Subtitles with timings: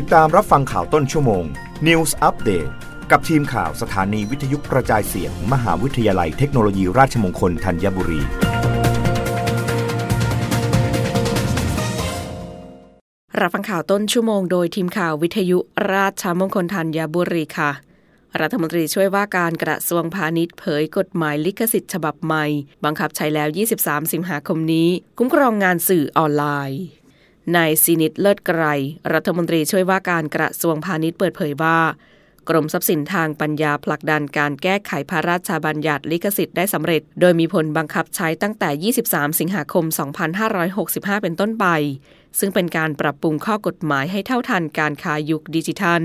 [0.00, 1.44] ติดตามรับฟังข่าวต้นชั่วโมง
[1.86, 2.70] News Update
[3.10, 8.22] กับทีมข่าวสถานีวิทยุกระจายเสียง มหาวิทยาลัยเทคโนโลยีราชมงคลธัญบุรี
[13.40, 15.58] รับฟังข่าวต้นชั่วโมงโดยทีมข่าววิทยุ
[15.92, 17.70] ราชมงคลธัญบุรีค่ะ
[18.40, 22.46] รัฐมนตรีช่วยว่าการกระทรวงพาณิชย์เผยกฎหมายลิขสิทธิ์ฉบับใหม่
[22.84, 23.48] บังคับใช้แล้ว
[23.80, 24.88] 23 สิงหาคมนี้
[25.18, 26.82] คุ้มครองงานสื่อออนไลน์
[27.56, 28.62] นายซีนิตเลิศไกร
[29.12, 31.78] รัฐมนตรีช่วยว่าการกระทรวงพาณิชย์เปิดเผยว่า
[32.48, 39.84] กรมทรัพย์สินทางปัญญาผลักดันการแก้ไขพระราชบัญญัติลิขสิทธิ์ได้สำเร็จ โดยมีผลบังคับใช้ตั้งแต่ 23 สิงหาคม
[40.54, 41.66] 2565 เป็นต้นไป
[42.38, 46.02] ซึ่งเป็นการปรับปรุงข้อกฎหมายให้เท่าทันการค้ายุคดิจิทัล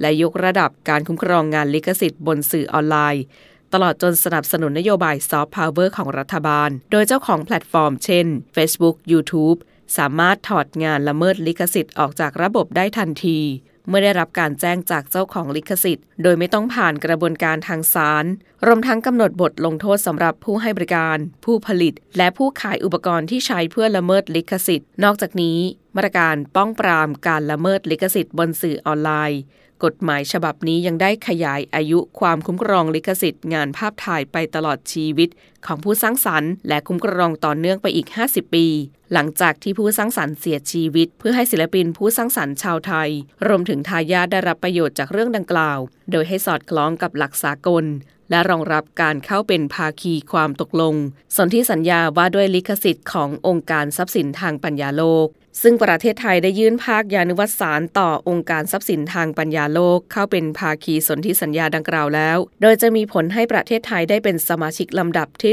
[0.00, 3.24] และยกระดับการคุ้มครองงานลิขสิทธิ์บนสื่อออนไลน์
[3.72, 8.26] ตลอดจนสนับสนุนนโยบายซอฟต์พาวเวอร์ของรัฐบาล โดยเจ้าของแพลตฟอร์มเช่น
[8.56, 9.58] Facebook YouTube
[9.96, 13.40] สามารถถอดงานละเมิดลิขสิทธิ์ออกจากระบบได้ทันที
[13.88, 18.24] เมื่อได้รับการแจ้งจากเจ้าของลิขสิทธิ์ โดยไม่ต้องผ่านกระบวนการทางศาล
[18.66, 25.58] รวมทั้งกำหนดบทลงโทษสำหรับผู้ให้บริการ ผู้ผลิต และผู้ขายอุปกรณ์ที่ใช้เพื่อละเมิดลิขสิทธิ์ นอกจากนี้
[25.96, 29.40] มาตรการป้องปรามการละเมิดลิขสิทธิ์บนสื่อออนไลน์
[29.84, 35.28] กฎหมายฉบับนี้ยังได้ขยายอายุความคุ้มครองลิขสิทธิ์งานภาพถ่ายไปตลอดชีวิต
[35.66, 38.66] ของผู้สร้างสรรค์ และคุ้มครองต่อเนื่องไปอีก 50 ปี
[39.12, 43.08] หลังจากที่ผู้สร้างสรรค์เสียชีวิต เพื่อให้ศิลปินผู้สร้างสรรค์ชาวไทย
[43.46, 45.78] รวมถึงทายาทได้รับประโยชน์จากเรื่องดังกล่าว
[46.10, 47.84] โดยให้สอดคล้องกับหลักสากล
[48.30, 50.94] และรองรับการเข้าเป็นภาคีความตกลง
[51.36, 55.28] สนธิสัญญาว่าด้วยลิขสิทธิ์ขององค์การทรัพย์สินทางปัญญาโลก
[55.60, 65.52] ซึ่งประเทศไทยได้ยื่นภาคยานุวัตสารต่อองค์การทรัพย์สินทางปัญญาโลก เข้าเป็นภาคีสนธิสัญญาดังกล่าวแล้ว โดยจะมีผลให้ประเทศไทยได้เป็นสมาชิกลำดับที่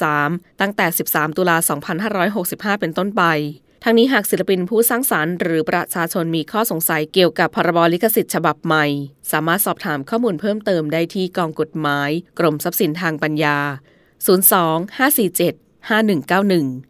[0.00, 1.56] 113 ตั้งแต่ 13 ตุลา
[2.18, 3.22] 2565 เป็นต้นไป
[3.84, 8.86] ทั้งนี้หากศิลปินผู้สร้างสารรค์หรือประชาชนมีข้อสงสัยเกี่ยวกับพรบลิขสิทธิ์ฉบับใหม่
[9.32, 13.58] สามารถสอบถามข้อมูลเพิ่มเติมได้ที่กองกฎหมาย กรมทรัพย์สินทางปัญญา
[14.26, 16.89] 02-547-5191